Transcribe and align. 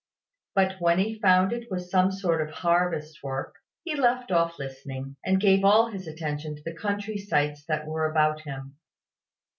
But 0.55 0.77
when 0.81 0.97
he 0.97 1.19
found 1.19 1.53
it 1.53 1.69
was 1.69 1.91
some 1.91 2.11
sort 2.11 2.41
of 2.41 2.49
harvest 2.49 3.21
work, 3.21 3.53
he 3.83 3.93
left 3.95 4.31
off 4.31 4.57
listening, 4.57 5.15
and 5.23 5.39
gave 5.39 5.63
all 5.63 5.91
his 5.91 6.07
attention 6.07 6.55
to 6.55 6.63
the 6.65 6.73
country 6.75 7.17
sights 7.19 7.63
that 7.67 7.85
were 7.85 8.09
about 8.09 8.41
him. 8.41 8.77